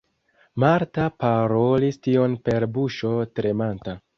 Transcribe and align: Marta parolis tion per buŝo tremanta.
Marta 0.63 1.03
parolis 1.25 2.01
tion 2.09 2.35
per 2.49 2.69
buŝo 2.79 3.13
tremanta. 3.39 3.99